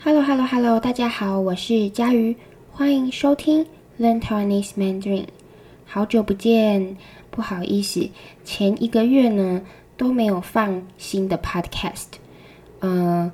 [0.00, 2.36] Hello，Hello，Hello，大家好，我是佳瑜，
[2.70, 3.66] 欢迎收听
[3.98, 5.24] Learn Taiwanese Mandarin。
[5.84, 6.96] 好久不见，
[7.32, 8.08] 不好意思，
[8.44, 9.60] 前一个月呢
[9.96, 12.06] 都没有放新的 Podcast。
[12.78, 13.32] 呃，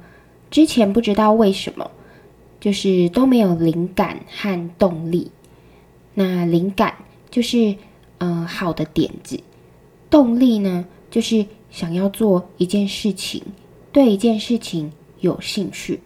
[0.51, 1.91] 之前不知道为什么，
[2.59, 5.31] 就是都没有灵感和动力。
[6.15, 6.95] 那灵感
[7.31, 7.77] 就是
[8.17, 9.39] 呃好的点子，
[10.09, 13.43] 动力呢就是想要做一件事情，
[13.93, 14.91] 对一件事情
[15.21, 16.01] 有兴趣。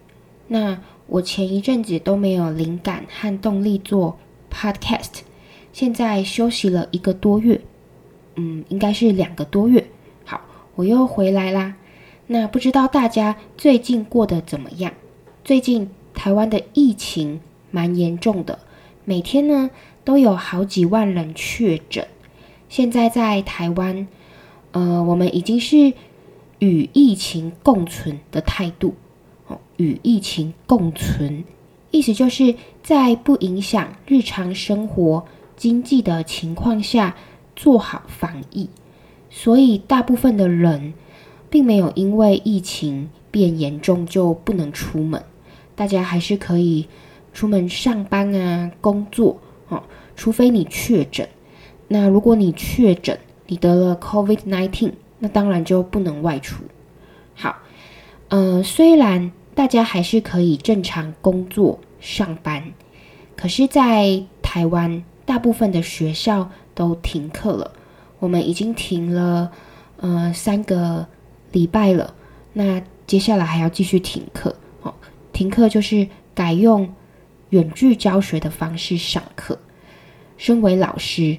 [0.49, 4.19] 那我前一阵子都没有灵感和动力做
[4.51, 5.21] podcast，
[5.73, 7.61] 现在休息了一个多月，
[8.37, 9.87] 嗯，应该是两个多月。
[10.25, 10.41] 好，
[10.75, 11.77] 我又回来啦。
[12.27, 14.93] 那不知道大家最近过得怎么样？
[15.45, 18.59] 最近台湾的疫情蛮严重的，
[19.05, 19.71] 每天呢
[20.05, 22.07] 都有好几万人确诊。
[22.69, 24.07] 现在在台湾，
[24.73, 25.95] 呃，我们已经是
[26.59, 28.95] 与疫情共存的态度。
[29.77, 31.45] 与疫情共存，
[31.91, 35.25] 意思就是在不影响日常生活、
[35.57, 37.17] 经济的情况下
[37.55, 38.69] 做好防疫。
[39.31, 40.95] 所以，大部分的人
[41.49, 45.23] 并没有因为疫情变严重就不能出门，
[45.75, 46.89] 大家还是可以
[47.33, 49.83] 出门上班啊、工作哦。
[50.17, 51.29] 除非你确诊，
[51.87, 56.65] 那如果你确诊，你得了 COVID-19，那当然就不能外出。
[57.35, 57.57] 好，
[58.29, 59.33] 呃，虽然。
[59.59, 62.63] 大家还是可以正常工作上班，
[63.35, 67.73] 可是，在台湾大部分的学校都停课了。
[68.21, 69.51] 我们已经停了
[69.97, 71.05] 呃三个
[71.51, 72.15] 礼拜了，
[72.53, 74.95] 那接下来还要继续停课哦。
[75.33, 76.07] 停课就是
[76.37, 76.95] 改用
[77.51, 79.59] 远距教学的方式上课。
[80.37, 81.37] 身为老师，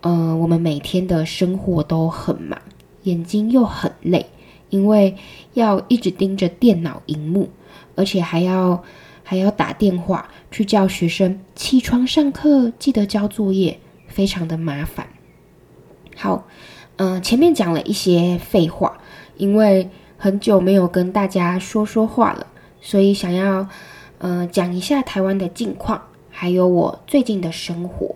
[0.00, 2.58] 呃，我们每天的生活都很忙，
[3.02, 4.24] 眼睛又很累。
[4.70, 5.14] 因为
[5.52, 7.50] 要一直盯着电脑荧幕，
[7.94, 8.82] 而且还要
[9.22, 15.06] 还要打电话去叫学生起床上课，记得交作业，非常的麻烦。
[16.16, 16.46] 好，
[16.96, 18.98] 嗯、呃，前面讲了一些废话，
[19.36, 22.46] 因为很久没有跟大家说说话了，
[22.80, 23.68] 所以想要
[24.18, 28.14] 呃讲一下台湾的近况，还有我最近的生活。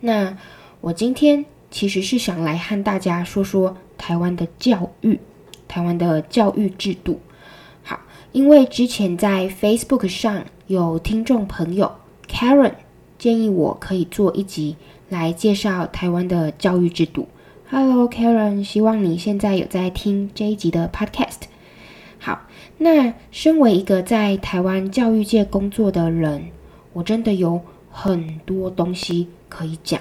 [0.00, 0.36] 那
[0.80, 5.18] 我今天其实是想来和大家说说台湾的教育。
[5.70, 7.20] 台湾的教育制度，
[7.84, 8.00] 好，
[8.32, 11.92] 因为之前在 Facebook 上有听众朋友
[12.28, 12.72] Karen
[13.20, 14.76] 建议我可以做一集
[15.08, 17.28] 来介绍台湾的教育制度。
[17.70, 21.42] Hello Karen，希望你现在有在听这一集的 Podcast。
[22.18, 22.48] 好，
[22.78, 26.46] 那身为一个在台湾教育界工作的人，
[26.92, 27.60] 我真的有
[27.92, 30.00] 很多东西可以讲。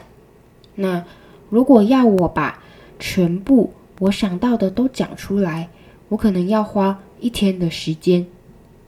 [0.73, 1.05] 那
[1.51, 2.59] 如果要我把
[2.97, 5.69] 全部我想到的都讲出来，
[6.07, 8.25] 我可能要花一天的时间，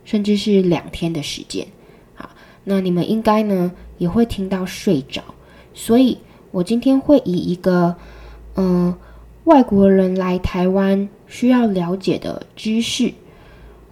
[0.03, 1.67] 甚至是两天的时间。
[2.16, 2.29] 好，
[2.63, 5.21] 那你们应该呢也会听到睡着，
[5.73, 6.17] 所以
[6.51, 7.95] 我今天会以一个
[8.55, 8.95] 嗯、
[9.44, 13.13] 外国人来台湾需要了解的知识，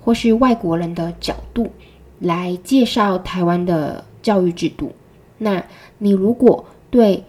[0.01, 1.71] 或是外国人的角度
[2.19, 4.93] 来介绍台湾的教育制度。
[5.37, 5.63] 那
[5.97, 7.23] 你如果对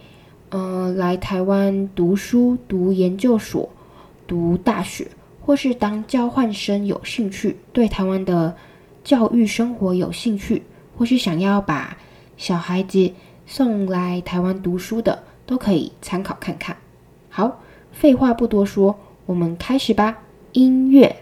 [0.52, 3.68] 嗯、来台湾读书、读研究所，
[4.30, 5.08] 读大学
[5.40, 8.56] 或是当交换生有兴趣，对台湾的
[9.02, 10.62] 教育生活有兴趣，
[10.96, 11.96] 或是想要把
[12.36, 13.12] 小孩子
[13.44, 16.76] 送来台湾读书的，都可以参考看看。
[17.28, 17.60] 好，
[17.90, 18.96] 废话不多说，
[19.26, 20.16] 我们开始吧。
[20.52, 21.16] 音乐。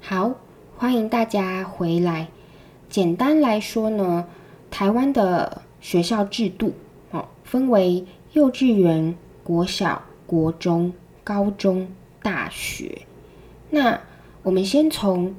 [0.00, 0.32] 好，
[0.76, 2.28] 欢迎大家回来。
[2.92, 4.28] 简单来说呢，
[4.70, 6.74] 台湾的学校制度
[7.10, 8.04] 哦，分为
[8.34, 10.92] 幼稚园、国小、国中、
[11.24, 11.88] 高中、
[12.22, 13.00] 大学。
[13.70, 13.98] 那
[14.42, 15.34] 我们先从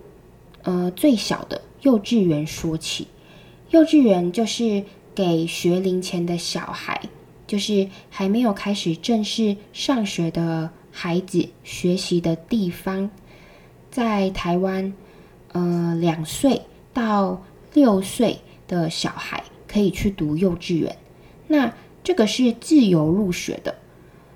[0.63, 3.07] 呃最小的幼稚园说起。
[3.69, 6.99] 幼稚园就是给学龄前的小孩，
[7.45, 13.11] 就是还没有开始正式上学的孩子学习的地方。
[13.91, 14.91] 在台湾，
[15.51, 16.59] 呃，两岁。
[16.95, 17.41] 到
[17.73, 20.95] 六岁的小孩可以去读幼稚园，
[21.47, 21.73] 那
[22.03, 23.75] 这个是自由入学的。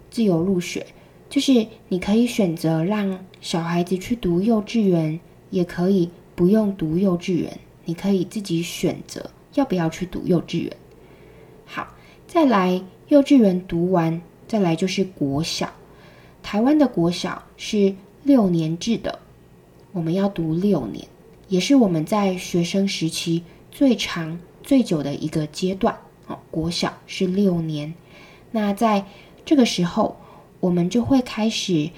[0.09, 0.85] 自由入学
[1.29, 5.19] 就是你可以选择让小孩子去读幼稚园，
[5.49, 10.75] 也可以不用读幼稚园，你可以自己选择要不要去读幼稚园。
[11.65, 11.95] 好，
[12.27, 15.71] 再来幼稚园读完，再来就是国小。
[16.41, 17.93] 台湾的国小是
[18.23, 19.19] 六年制的，
[19.91, 21.05] 我们要读六年。
[21.47, 25.97] 也是我们在学生时期最长最久的一个阶段，
[26.27, 27.93] 哦，国小是六年，
[28.51, 29.05] 那在
[29.45, 30.17] 这个时候，
[30.59, 31.89] 我们就会开始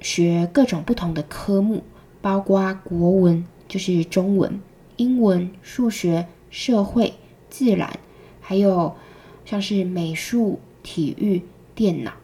[0.00, 1.84] 学各种不同的科目，
[2.20, 4.60] 包括国文，就是中文、
[4.96, 7.14] 英文、数学、社会、
[7.48, 8.00] 自然，
[8.40, 8.96] 还有
[9.44, 11.42] 像是美术、体育、
[11.74, 12.14] 电脑。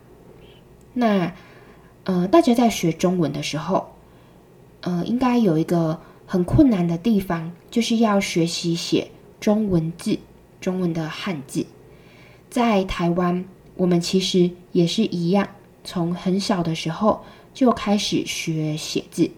[0.94, 1.32] 那
[2.04, 3.92] 呃，大家在学中文的时候，
[4.80, 9.08] 呃，应该有一个很困难的地方，就是要学习写
[9.40, 10.18] 中文字，
[10.60, 11.64] 中文的汉字。
[12.50, 13.44] 在台湾，
[13.76, 15.48] 我们其实也是一样，
[15.84, 17.22] 从很小的时候
[17.54, 19.30] 就开始学写字。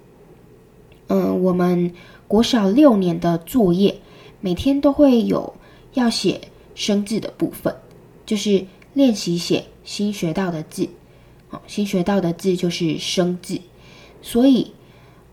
[1.08, 1.92] 嗯、我们
[2.26, 4.00] 国小六年的作业，
[4.40, 5.54] 每天都会有
[5.94, 6.40] 要写
[6.74, 7.74] 生字的部分，
[8.26, 8.64] 就是
[8.94, 10.88] 练习写新学到的字。
[11.48, 13.58] 好，新学到的字就是生字，
[14.20, 14.70] 所以，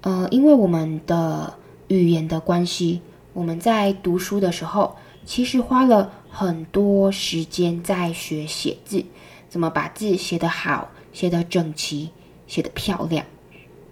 [0.05, 1.51] 呃，因为我们的
[1.87, 3.01] 语言的关系，
[3.33, 9.03] 我们在读书的时候，其实花了很多时间在学写字，
[9.49, 12.11] 怎么把字写得好，写得整齐，
[12.45, 13.25] 写得漂亮。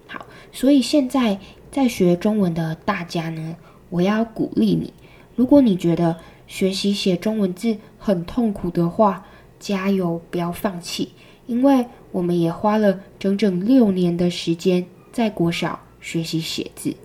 [0.05, 1.39] 好，所以现在
[1.71, 3.55] 在学中文的大家呢，
[3.89, 4.93] 我要鼓励你，
[5.35, 9.25] 如果你觉得学习写中文字很痛苦的话，
[9.59, 11.13] 加油，不要放弃。
[11.47, 16.95] 因为我们也花了整整六年的时间在国小学习写字。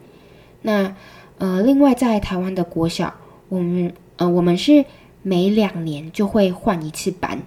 [0.60, 0.94] 那
[1.38, 3.14] 呃，另外在台湾的国小，
[3.48, 4.84] 我们呃，我们是
[5.22, 7.40] 每两年就会换一次班，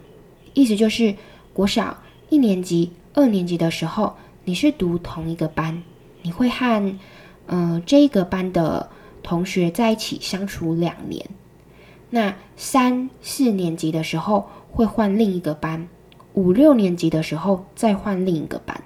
[0.56, 1.14] 意思就是
[1.54, 1.98] 国小
[2.30, 4.16] 一年级、二年级的时候，
[4.46, 5.84] 你是读同一个班，
[6.22, 6.98] 你会和
[7.48, 8.90] 呃这个班的
[9.22, 11.30] 同学在一起相处两年。
[12.10, 15.88] 那三四年级的时候会换另一个班。
[16.34, 18.82] 五六年级的时候再换另一个班，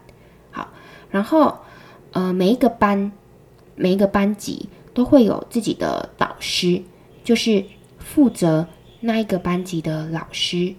[0.49, 0.69] 好，
[1.11, 1.59] 然后
[2.15, 3.11] 呃每一个班
[3.75, 6.81] 每一个班级都会有自己的导师，
[7.23, 7.63] 就是
[7.99, 8.67] 负责
[9.01, 10.73] 那一个班级的老师。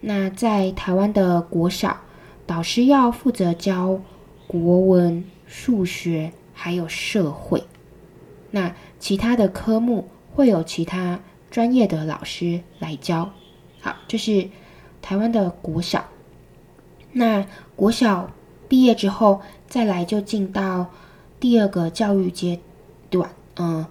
[0.00, 1.98] 那在台湾的国小，
[2.46, 3.98] 导师要负责教
[4.46, 7.64] 国文、数学还有社会，
[8.50, 11.18] 那其他的科目会有其他
[11.50, 13.30] 专业的老师来教。
[13.80, 14.48] 好，这是。
[15.02, 16.04] 台湾的国小，
[17.12, 17.46] 那
[17.76, 18.28] 国小
[18.68, 20.86] 毕业之后，再来就进到
[21.38, 22.58] 第二个教育阶
[23.10, 23.86] 段，嗯，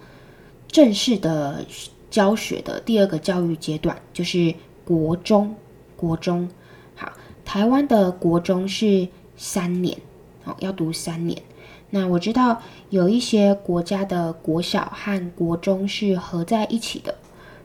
[0.67, 1.65] 正式的
[2.09, 5.55] 教学的第二个教育阶段就是国中。
[5.95, 6.49] 国中，
[6.95, 7.11] 好，
[7.45, 9.07] 台湾的国中是
[9.37, 9.97] 三年，
[10.43, 11.41] 好，要读三年。
[11.89, 17.15] 那我知道有一些国家的国小和国中是合在一起的，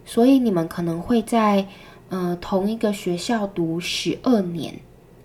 [0.05, 1.67] 所以你们可能会在。
[2.13, 4.75] 呃，同一个学校读十二年，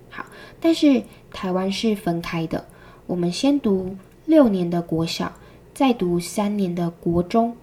[0.08, 0.24] 好，
[0.66, 2.66] 但是台湾是分开的。
[3.06, 3.96] 我们先读
[4.26, 5.32] 六年的国小，
[5.76, 7.56] 再读三年的国中。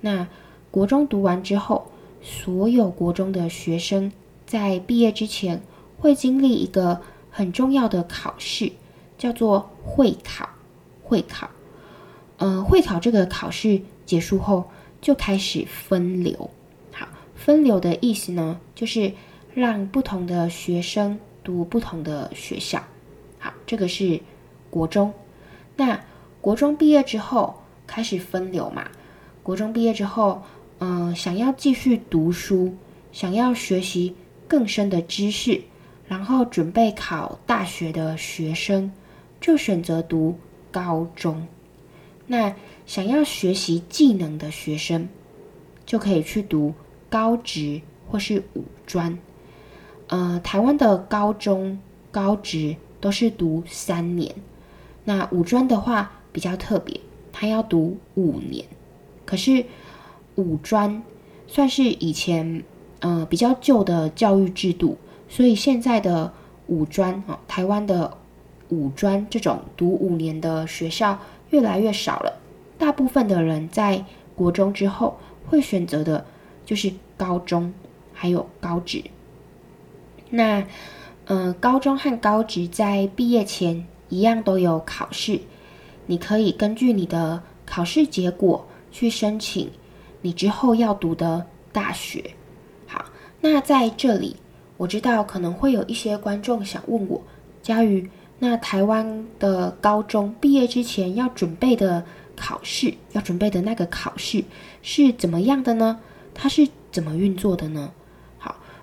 [0.00, 0.26] 那
[0.68, 4.10] 国中读完之后，所有国中的学生
[4.46, 5.62] 在毕业之前
[5.96, 7.00] 会经历一个
[7.30, 8.72] 很重要的考试，
[9.16, 10.48] 叫做会考。
[11.04, 11.48] 会考，
[12.38, 14.64] 呃，会考这个考试结束后，
[15.00, 16.50] 就开始分流。
[16.90, 17.06] 好
[17.36, 19.12] 分流的意思呢，就是
[19.54, 21.16] 让不同的学生
[21.50, 22.80] 读不同的学校。
[23.40, 24.20] 好，这个是
[24.70, 25.12] 国中。
[25.74, 26.00] 那
[26.40, 28.88] 国中毕业之后开始分流嘛？
[29.42, 30.42] 国中毕业之后，
[30.78, 32.72] 嗯、想要继续读书，
[33.10, 34.14] 想要学习
[34.46, 35.60] 更深的知识，
[36.06, 38.92] 然后准备考大学的学生，
[39.40, 40.38] 就选择读
[40.70, 41.48] 高中。
[42.28, 42.54] 那
[42.86, 45.08] 想要学习技能的学生，
[45.84, 46.72] 就可以去读。
[47.10, 49.18] 高职或是五专，
[50.10, 51.78] 呃，台湾的高中、
[52.10, 54.34] 高职都是读三年。
[55.04, 57.00] 那五专的话比较特别，
[57.32, 58.66] 它要读五年。
[59.24, 59.64] 可是
[60.34, 61.02] 五专
[61.46, 62.62] 算是以前
[63.00, 64.98] 呃比较旧的教育制度，
[65.28, 66.32] 所以现在的
[66.66, 68.18] 五专啊，台湾的
[68.68, 71.18] 五专这种读五年的学校
[71.50, 72.38] 越来越少了。
[72.76, 76.26] 大部分的人在国中之后会选择的。
[76.66, 77.72] 就是高中，
[78.12, 79.02] 还有高职。
[80.30, 80.64] 那，
[81.26, 85.40] 呃，高中和高职在毕业前一样都有考试，
[86.06, 89.70] 你可以根据你的考试结果去申请
[90.22, 92.32] 你之后要读的大学。
[92.86, 93.04] 好，
[93.40, 94.36] 那在这里，
[94.76, 97.22] 我知道可能会有一些观众想问我，
[97.62, 98.08] 佳瑜，
[98.38, 102.04] 那台湾的高中毕业之前要准备的
[102.36, 104.44] 考试，要准备的那个考试
[104.82, 106.00] 是怎么样的呢？
[106.34, 107.92] 它是怎么运作的呢？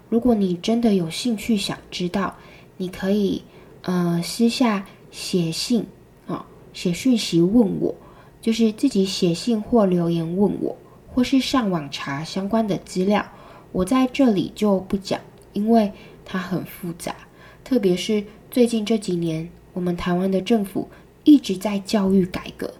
[0.10, 2.36] 如果你真的有兴趣想知道，
[2.78, 3.44] 你可以
[3.82, 5.82] 呃私下写信
[6.28, 7.94] 啊、哦，写讯息问我，
[8.42, 10.78] 就是自己写信或留言问我，
[11.14, 13.26] 或是上网查相关的资料。
[13.72, 15.20] 我在这里就不讲，
[15.54, 15.92] 因为
[16.24, 17.16] 它很复杂，
[17.64, 20.88] 特别是最近这几年，我们台湾的政府
[21.26, 22.74] 一直在教育改革，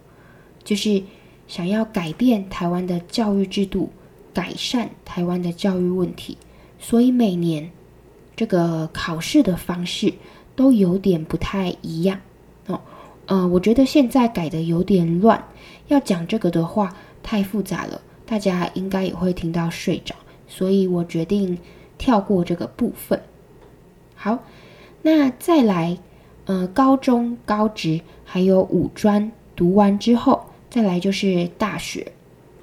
[0.64, 1.02] 就是
[1.46, 3.90] 想要改变台湾的教育制度，
[4.32, 6.36] 改善台湾的教育问题，
[6.78, 7.70] 所以每年
[8.36, 10.14] 这个考试的方式
[10.54, 12.20] 都有点不太一样
[12.66, 12.80] 哦。
[13.26, 15.42] 呃，我觉得现在改的有点乱，
[15.88, 20.14] 要讲这个的话太复杂了，大家应该也会听到睡着，
[20.46, 21.58] 所以我决定
[21.98, 23.20] 跳过这个部分。
[24.14, 24.38] 好，
[25.02, 25.98] 那再来，
[26.46, 32.12] 呃，高中、高职还有五专读完之后，再来就是大学。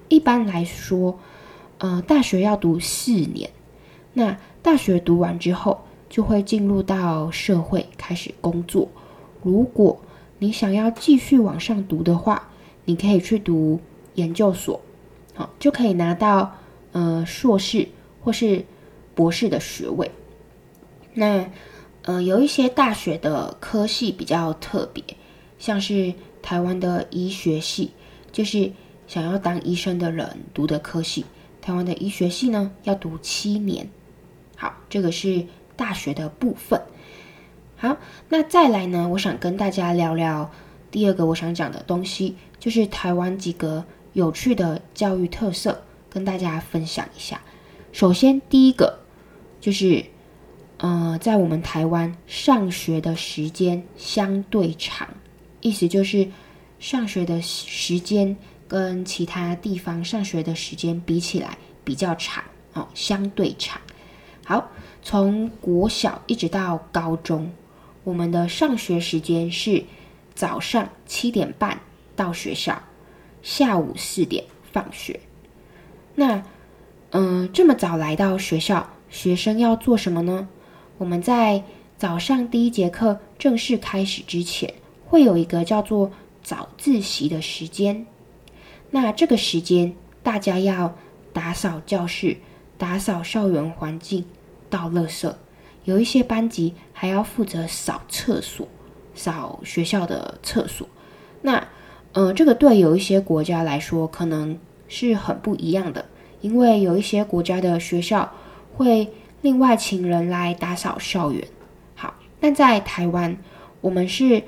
[0.09, 1.19] 一般来说，
[1.77, 3.49] 呃，大学要读四年。
[4.17, 8.87] 那大学读完之后，就会进入到社会开始工作。
[9.43, 10.01] 如果
[10.39, 12.49] 你想要继续往上读的话，
[12.85, 13.79] 你可以去读
[14.13, 14.79] 研究所，
[15.33, 16.55] 好，就可以拿到
[16.93, 17.87] 呃硕士
[18.23, 18.65] 或是
[19.13, 20.09] 博士的学位。
[21.13, 21.45] 那，
[22.03, 25.03] 呃，有一些大学的科系比较特别，
[25.59, 27.91] 像是台湾的医学系，
[28.31, 28.71] 就是
[29.07, 31.25] 想要当医生的人读的科系。
[31.61, 33.89] 台湾的医学系呢，要读七年。
[34.55, 35.45] 好，这个是
[35.75, 36.81] 大学的部分。
[37.77, 37.97] 好，
[38.29, 40.49] 那再来呢，我想跟大家聊聊
[40.89, 47.41] 第二个我想讲的东西，就是台湾几个有趣的教育特色，跟大家分享一下。
[47.91, 48.99] 首先，第一个
[49.59, 50.05] 就是。
[50.77, 55.07] 呃，在我们台湾上学的时间相对长，
[55.61, 56.27] 意思就是
[56.79, 58.35] 上学的时间
[58.67, 62.43] 跟其他地方上学的时间比起来比较长
[62.73, 63.79] 哦，相对长。
[64.47, 64.69] 好，
[65.01, 67.51] 从国小一直到高中，
[68.03, 69.83] 我们的上学时间是
[70.35, 71.79] 早上七点半
[72.15, 72.79] 到学校，
[73.41, 75.19] 下午四点放学。
[76.13, 76.43] 那，
[77.09, 80.47] 嗯、这么早来到学校，学生要做什么呢？
[80.99, 81.63] 我们在
[81.97, 84.71] 早上第一节课正式开始之前，
[85.07, 86.11] 会有一个叫做
[86.43, 88.05] 早自习的时间。
[88.91, 90.95] 那这个时间，大家要
[91.33, 92.37] 打扫教室、
[92.77, 94.25] 打扫校园环境、
[94.75, 95.33] 倒垃圾。
[95.85, 98.67] 有一些班级还要负责扫厕所、
[99.13, 100.87] 扫学校的厕所。
[101.41, 101.67] 那，
[102.13, 106.05] 呃，这个对有一些国家来说，可能是很不一样的，
[106.41, 108.31] 因为有一些国家的学校
[108.75, 109.07] 会。
[109.41, 111.47] 另外请人来打扫校园，
[111.93, 112.15] 好。
[112.39, 113.37] 但在台湾，
[113.79, 114.41] 我们是，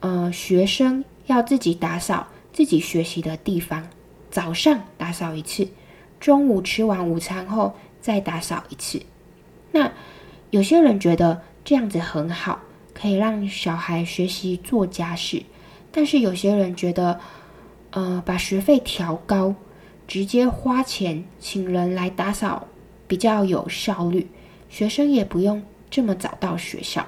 [0.00, 3.86] 呃，学生要自己打扫自己学习的地方，
[4.30, 5.68] 早上打扫一次，
[6.18, 9.02] 中午吃完午餐后再打扫一次。
[9.72, 9.92] 那
[10.50, 12.60] 有些人觉得这样子很好，
[12.94, 15.42] 可以让小孩学习做家事，
[15.92, 17.20] 但是有些人觉得，
[17.90, 19.54] 呃，把学费调高，
[20.06, 22.66] 直接花钱请人来打扫。
[23.06, 24.28] 比较有效率，
[24.68, 25.60] 学生也不用
[25.90, 27.04] 这么早到学校。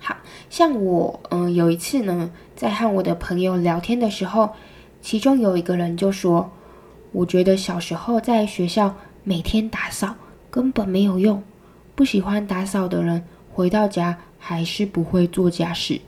[0.00, 0.16] 好
[0.50, 4.50] 像我，嗯、有一次呢，在和我的朋友聊天的时候，
[5.00, 6.50] 其中有一个人就说
[7.12, 10.16] ：“我觉得小时候在学校每天打扫
[10.50, 11.40] 根本没有用，
[11.96, 16.00] 不喜欢打扫的人回到家还是不会做家事。”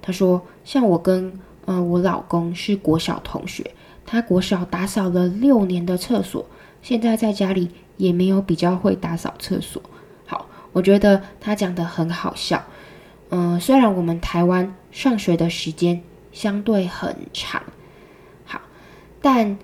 [0.00, 1.26] 他说：“像我跟，
[1.66, 3.68] 嗯、呃，我老公是国小同学，
[4.06, 6.46] 他国小打扫了六年的厕所，
[6.80, 9.80] 现在在家里。”也没有比较会打扫厕所。
[10.26, 12.60] 好，我觉得他讲得很好笑。
[13.30, 16.02] 嗯、虽然我们台湾上学的时间
[16.32, 17.62] 相对很长，
[18.44, 18.60] 好，
[19.22, 19.56] 但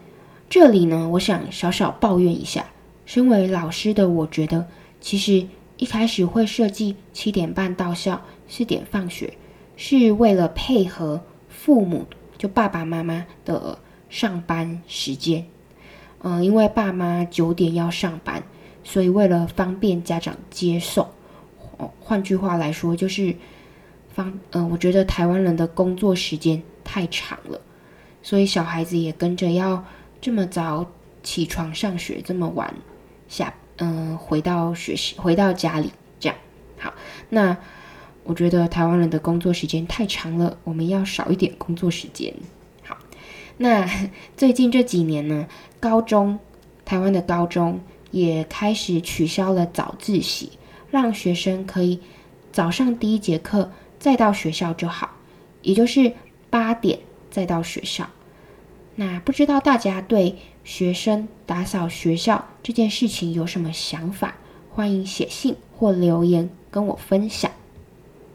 [0.48, 2.66] 这里呢，我想小小抱怨一下。
[3.04, 4.68] 身为老师的我觉得，
[5.00, 9.32] 其实一开始会设计七点半到校，四点放学，
[9.76, 13.78] 是为了配合父母，就爸爸妈妈的
[14.08, 15.46] 上班时间。
[16.22, 18.42] 嗯，因为爸妈九点要上班，
[18.84, 21.08] 所以为了方便家长接送，
[21.78, 23.34] 哦，换句话来说就是
[24.12, 27.58] 方，嗯，我觉得台湾人的工作时间太长了，
[28.22, 29.82] 所以小孩子也跟着要
[30.20, 30.86] 这么早
[31.22, 32.74] 起床上学，这么晚
[33.26, 36.36] 下，嗯，回到学习，回到家里这样。
[36.78, 36.92] 好，
[37.30, 37.56] 那
[38.24, 42.32] 我觉得台湾人的工作时间太长了，我们要少一点工作时间。
[42.84, 42.96] 好
[43.56, 43.88] 那
[44.36, 45.48] 最近这几年呢，
[45.80, 46.38] 高中，
[46.84, 50.52] 台湾的高中也开始取消了早自习，
[50.90, 52.00] 让学生可以
[52.52, 55.10] 早上第一节课再到学校就好，
[55.62, 56.12] 也就是
[56.50, 56.98] 八点
[57.30, 58.08] 再到学校。
[58.96, 64.36] 那不知道大家对学生打扫学校这件事情有什么想法？
[64.70, 67.50] 欢迎写信或留言跟我分享。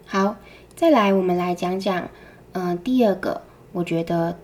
[0.04, 0.36] 好，
[0.74, 2.08] 再来我们来讲讲，
[2.52, 3.42] 嗯、呃，第二个，
[3.72, 4.38] 我觉得。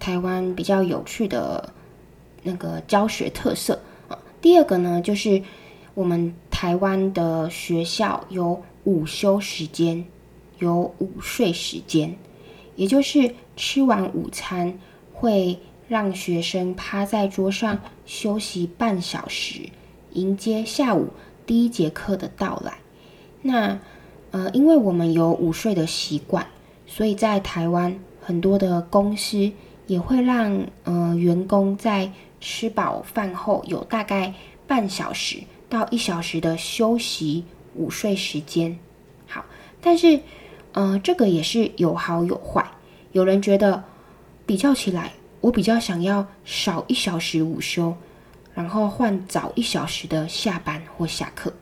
[0.00, 1.72] 台湾比较有趣的
[2.44, 5.42] 那个教学特色啊，第二个呢，就是
[5.94, 10.06] 我们台湾的学校有午休时间，
[10.60, 12.16] 有午睡时间，
[12.76, 14.78] 也就是吃完午餐
[15.12, 19.70] 会让学生趴在桌上休息半小时，
[20.12, 21.08] 迎接下午
[21.46, 22.74] 第一节课的到来。
[23.40, 23.80] 那
[24.30, 26.46] 呃，因为我们有午睡的习惯，
[26.86, 29.50] 所以在台湾很多的公司
[29.86, 34.34] 也会让呃员工在吃饱饭后有大概
[34.66, 35.38] 半小时
[35.70, 38.78] 到一小时的休息午睡时间。
[39.26, 39.46] 好，
[39.80, 40.20] 但是
[40.72, 42.70] 呃，这个也是有好有坏。
[43.12, 43.84] 有人觉得
[44.44, 47.94] 比较起来，我比较想要少一小时午休，
[48.54, 51.52] 然后换早一小时的下班或下课。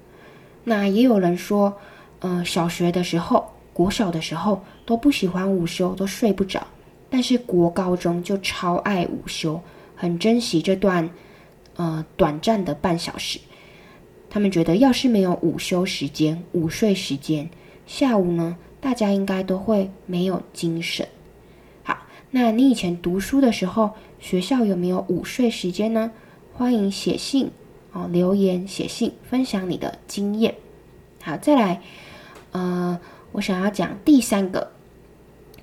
[0.64, 1.76] 那也有人说，
[2.20, 6.66] 呃，小学的时候、国小的时候都不喜欢午休，都睡不着。
[7.08, 9.60] 但是国高中就超爱午休，
[9.94, 11.08] 很珍惜这段
[11.76, 13.38] 呃短暂的半小时。
[14.28, 17.48] 他们觉得，要是没有午休时间、午睡时间，
[17.86, 21.06] 下午呢，大家应该都会没有精神。
[22.38, 26.10] 那你以前读书的时候，学校有没有午睡时间呢？
[26.52, 27.50] 欢迎写信
[27.94, 30.54] 哦，留言写信，分享你的经验。
[31.22, 31.80] 好，再来。
[32.52, 33.00] 呃，
[33.32, 34.70] 我想要讲第三个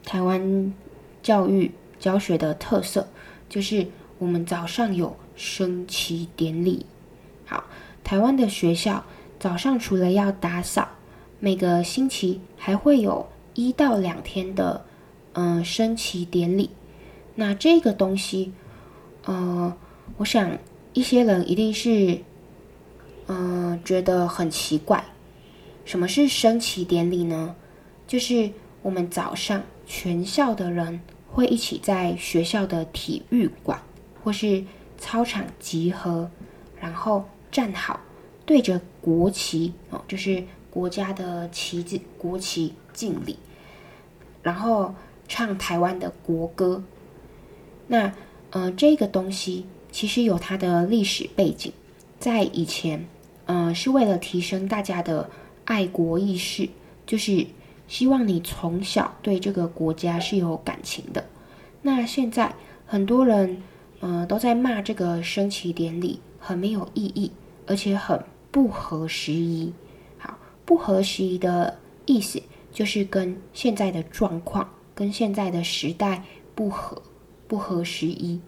[0.04, 0.74] 台湾
[1.22, 3.08] 教育教学的特色，
[3.48, 3.86] 就是
[4.18, 6.88] 我们早上有升旗典礼。
[7.46, 7.66] 好，
[8.04, 9.04] 台湾的学校
[9.40, 10.88] 早上除了要打扫，
[11.40, 14.84] 每个星期还会有一到两天的
[15.34, 16.70] 嗯、升旗典礼。
[17.36, 18.54] 那这个东西，
[19.26, 19.76] 呃，
[20.18, 20.58] 我想
[20.94, 22.22] 一些人一定是
[23.28, 25.04] 嗯、呃、觉得很奇怪。
[25.86, 27.56] 什么是升旗典礼呢？
[28.08, 33.82] 就是我们早上全校的人会一起在学校的体育馆
[34.24, 34.64] 或是
[34.98, 36.30] 操场集合，
[36.80, 38.00] 然后站好，
[38.46, 43.38] 对着国旗哦，就是国家的旗子，国旗敬礼，
[44.42, 44.94] 然后
[45.28, 46.84] 唱台湾的国歌。
[47.88, 48.14] 那
[48.52, 51.72] 呃，这个东西其实有它的历史背景，
[52.20, 53.08] 在以前，
[53.46, 55.30] 呃，是为了提升大家的。
[55.66, 56.68] 爱国意识
[57.06, 57.48] 就是
[57.88, 61.24] 希望你从小对这个国家是有感情的。
[61.82, 62.54] 那现在
[62.86, 63.62] 很多人，
[64.02, 67.32] 呃，都在骂这个升旗典礼很没有意义，
[67.66, 69.72] 而且很不合时宜。
[70.18, 76.24] 好，不合时宜的意思就是跟现在的状况、跟现在的时代
[76.56, 77.02] 不合，
[77.48, 78.40] 不合时宜。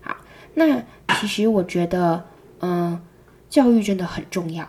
[0.00, 0.16] 好，
[0.54, 0.82] 那
[1.20, 2.24] 其实我觉得，
[2.60, 3.00] 嗯、
[3.48, 4.68] 教育真的很重要，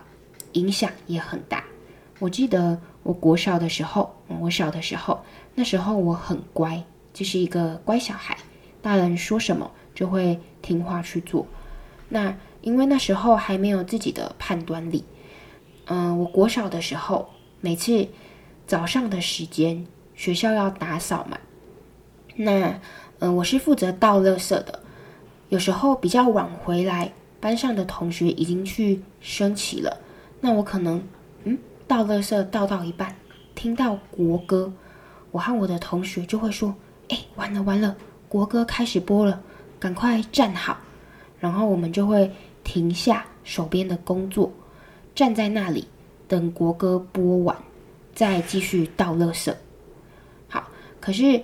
[0.52, 1.64] 影响也很大。
[2.18, 5.22] 我记得我国小的时候，我小的时候，
[5.54, 8.36] 那时候我很乖，就是一个乖小孩，
[8.80, 11.46] 大人说什么就会听话去做。
[12.08, 15.04] 那因为那时候还没有自己的判断力，
[15.86, 17.28] 嗯、我国小的时候，
[17.60, 18.08] 每次
[18.66, 21.38] 早上的时间学校要打扫嘛，
[22.34, 22.80] 那
[23.20, 24.80] 嗯、我是负责倒垃圾的，
[25.50, 29.98] 有时候比较晚回来，班上的同学已经去升旗了，
[30.40, 31.00] 那我可能
[31.44, 31.56] 嗯。
[31.88, 33.14] 倒垃圾倒到一半，
[33.54, 34.72] 听到国歌，
[35.30, 36.74] 我和我的同学就会说
[37.08, 37.96] ：“哎，完了完了，
[38.28, 39.40] 国歌开始播了，
[39.78, 40.78] 赶快站好。”
[41.38, 42.32] 然后我们就会
[42.64, 44.52] 停下手边的工作，
[45.14, 45.86] 站在那里
[46.26, 47.56] 等国歌播完，
[48.12, 49.54] 再继续倒垃圾。
[51.06, 51.36] 可是，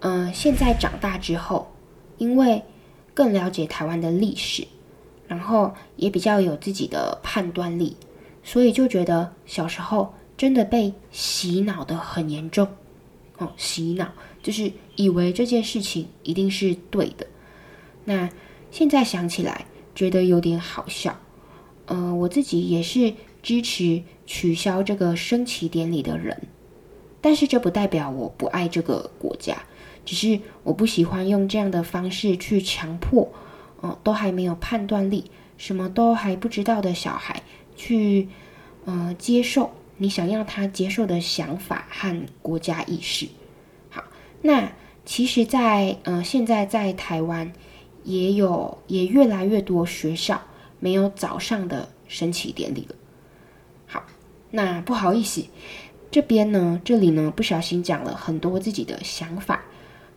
[0.00, 1.72] 嗯、呃，现在长大之后，
[2.18, 2.62] 因为
[3.14, 4.68] 更了解台湾的历史，
[5.26, 7.96] 然后也比较有自己的判断力。
[8.44, 12.68] 所以就觉得小时候真的被洗脑的很严重，
[13.38, 17.26] 哦，洗脑就是以为这件事情一定是对的。
[18.04, 18.28] 那
[18.70, 21.18] 现在想起来觉得有点好笑，
[21.86, 26.48] 呃，我自己也是支持取消这个升旗典礼的人，
[27.20, 29.62] 但是这不代表我不爱这个国家，
[30.04, 33.30] 只是我不喜欢用这样的方式去强迫，
[33.80, 37.42] 哦，都还没有判断力，什么都还不知道的小孩。
[37.76, 38.28] 去，
[38.84, 43.28] 呃，接受你想要他接受的想法和国家意识。
[43.88, 44.04] 好，
[44.42, 44.72] 那
[45.06, 47.52] 其实在，在呃，现在在台湾
[48.04, 50.42] 也有也越来越多学校
[50.78, 52.94] 没有早上的升旗典礼了。
[53.86, 54.04] 好，
[54.50, 55.44] 那不好意思，
[56.10, 59.62] 这边呢，这里呢，不小心讲了很多自己的想法，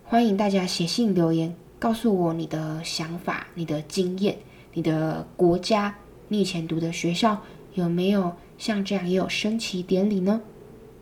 [0.04, 4.40] 欢迎大家写信留言，告诉我你的想法、你的经验、
[4.74, 5.96] 你的国家。
[6.30, 7.44] 你以前读的学校
[7.76, 10.42] 有没有像这样也有升旗典礼呢？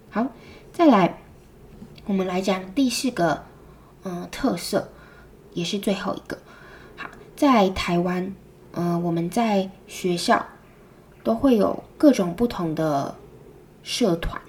[0.09, 0.27] 好，
[0.73, 1.21] 再来，
[2.05, 3.45] 我们来讲第四个，
[4.03, 4.89] 嗯，特色，
[5.53, 6.37] 也是最后一个。
[6.97, 8.35] 好，在台湾，
[8.73, 10.45] 嗯，我们在学校，
[11.23, 13.15] 都会有各种不同的
[13.83, 14.41] 社团，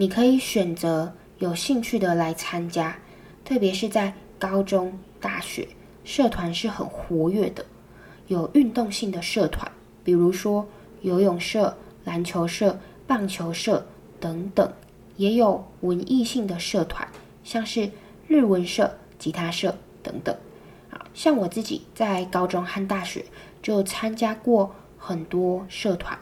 [0.00, 2.96] 你可以选择有兴趣的来参加，
[3.44, 5.66] 特别是在高中、大学，
[6.04, 7.66] 社团是很活跃的，
[8.28, 9.68] 有运动性的社团，
[10.04, 10.64] 比如说
[11.00, 13.84] 游泳社、篮球社、棒球社
[14.20, 14.72] 等等，
[15.16, 17.08] 也有文艺性的社团，
[17.42, 17.90] 像是
[18.28, 20.32] 日文社、吉他社等等。
[20.92, 23.24] 啊，像我自己在高中和大学
[23.60, 26.16] 就参加过很多社团，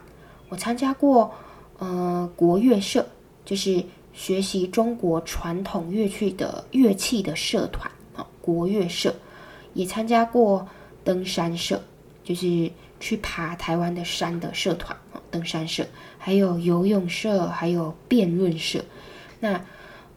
[0.48, 1.30] 我参加过
[1.78, 3.06] 呃国乐社，
[3.46, 3.82] 就是
[4.12, 9.14] 学习中国传统乐器的乐器的社团啊，国乐社，
[9.72, 10.68] 也参加过
[11.02, 11.80] 登山社，
[12.22, 15.86] 就是去爬台湾的山的社团啊，登山社，
[16.18, 18.84] 还有游泳社，还有辩论社。
[19.40, 19.64] 那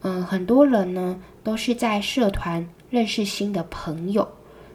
[0.02, 4.26] 嗯、很多人呢都是在社团认识新的朋友。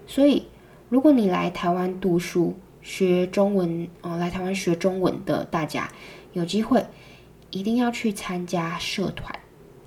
[0.06, 0.46] 所以，
[0.88, 5.90] 如果你来台湾读书、学中文，哦，来台湾学中文的大家，
[6.34, 6.86] 有机会
[7.56, 9.34] 一定要去参加社团，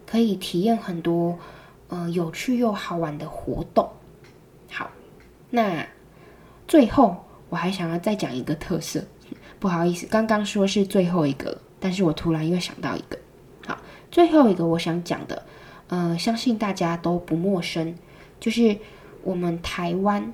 [0.07, 1.38] 可以体验很多，
[1.88, 3.87] 呃，有趣又好玩的活动。
[4.70, 4.90] 好，
[5.50, 5.87] 那
[6.66, 9.04] 最后我还想要再讲一个特色，
[9.61, 13.18] 不好意思，刚刚说是最后一个，但是我突然又想到一个。
[13.66, 13.78] 好，
[14.11, 15.44] 最后一个我想讲的，
[15.88, 17.94] 呃，相信大家都不陌生，
[18.40, 18.78] 就是。
[19.24, 20.33] 我们台湾，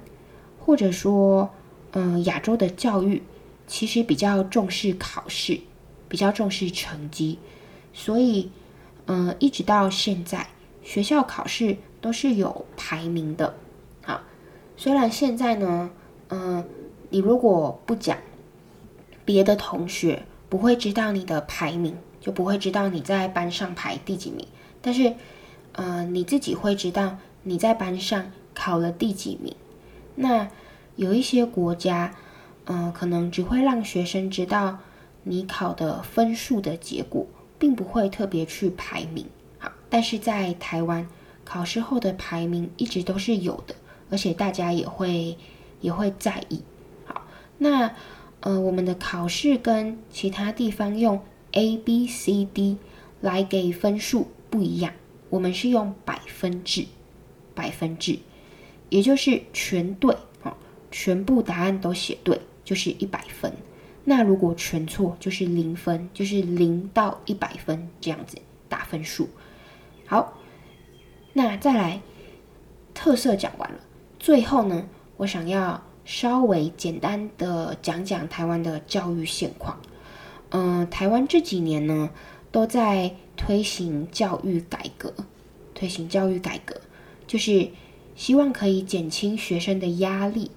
[0.60, 1.50] 或者说，
[1.92, 3.22] 嗯、亚洲的教育，
[3.66, 5.58] 其实比较重视考试，
[6.14, 7.40] 比较重视成绩，
[7.92, 8.48] 所以，
[9.06, 10.46] 嗯、一直到现在，
[10.80, 13.56] 学校考试都是有排名的。
[14.00, 14.20] 好，
[14.76, 15.90] 虽然现在呢，
[16.28, 16.64] 嗯、
[17.10, 18.16] 你如果不讲，
[19.24, 24.46] 别的同学不会知道你的排名，就不会知道你在班上排第几名，
[24.80, 25.16] 但是，
[25.72, 28.30] 嗯、你自己会知道你在班上。
[28.54, 29.52] 考了第几名？
[30.14, 30.48] 那
[30.94, 32.14] 有一些国家，
[32.66, 34.78] 嗯、可能只会让学生知道
[35.24, 37.26] 你考的分数的结果，
[37.58, 39.26] 并不会特别去排名。
[39.58, 41.08] 好，但是在台湾，
[41.44, 43.74] 考试后的排名一直都是有的，
[44.10, 45.36] 而且大家也会
[45.80, 46.62] 也会在意。
[47.06, 47.26] 好，
[47.58, 47.90] 那
[48.40, 51.20] 呃，我们的考试跟其他地方用
[51.52, 52.76] A、B、C、D
[53.20, 54.92] 来给分数不一样，
[55.30, 56.84] 我们是用百分制，
[57.54, 58.18] 百分制。
[58.90, 60.54] 也就是全对啊，
[60.90, 63.50] 全部答案都写对，就是一百分。
[64.04, 68.38] 那如果全错，就是零分，就是零到一百分这样子
[68.68, 69.28] 打分数。
[70.06, 70.34] 好，
[71.32, 72.00] 那再来
[72.92, 73.78] 特色讲完了，
[74.18, 74.86] 最后呢，
[75.16, 79.80] 我想要稍微简单的讲讲台湾的教育现况。
[80.50, 82.10] 嗯、台湾这几年呢，
[82.52, 85.12] 都在推行教育改革，
[85.74, 86.80] 推行教育改革，
[87.26, 87.70] 就是。
[88.16, 90.48] 希望可以减轻学生的压力，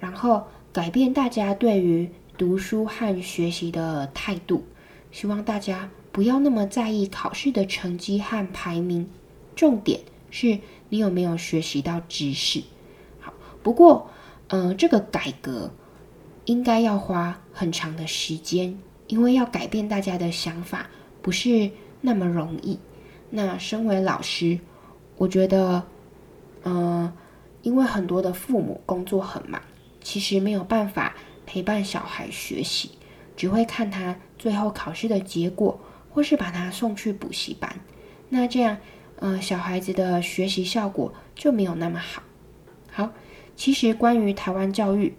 [0.00, 2.10] 然后改变大家对于
[2.42, 4.64] 读书和学习的态度。
[5.12, 9.08] 希望大家不要那么在意考试的成绩和排名，
[9.54, 12.60] 重点是你有没有学习到知识。
[13.20, 14.10] 好，不过，
[14.48, 15.70] 嗯、呃，这个改革
[16.46, 18.76] 应该要花很长的时间，
[19.06, 20.90] 因为要改变大家的想法
[21.22, 22.76] 不是那么容易。
[23.30, 24.58] 那身为老师，
[25.16, 25.80] 我觉得。
[26.64, 27.12] 嗯，
[27.62, 29.62] 因为很多的父母工作很忙，
[30.00, 31.14] 其实没有办法
[31.52, 32.92] 陪伴小孩学习，
[33.36, 37.78] 只会看他最后考试的结果，或是把他送去补习班。
[38.30, 38.78] 那这样，
[39.16, 42.22] 呃，小孩子的学习效果就没有那么好。
[42.90, 43.10] 好，
[43.54, 45.14] 其实关于台湾教育，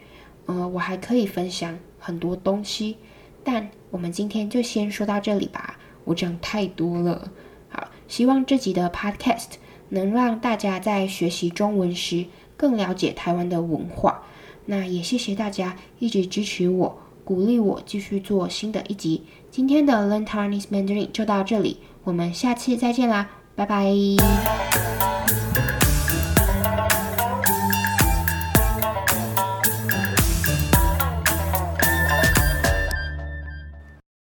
[0.47, 2.97] 呃，我还可以分享很多东西，
[3.43, 5.77] 但我们今天就先说到这里吧。
[6.05, 7.31] 我讲太多了。
[7.69, 9.59] 好，希望这集的 Podcast。
[9.89, 12.25] 能让大家在学习中文时
[12.57, 14.23] 更了解台湾的文化，
[14.65, 19.23] 那也谢谢大家一直支持我，鼓励我继续做新的一集。
[19.51, 25.12] 今天的 Learn Taiwanese Mandarin 就到这里，我们下期再见啦，拜拜。